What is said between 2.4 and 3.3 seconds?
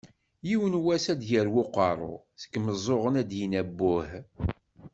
seg yimeẓẓuɣen ad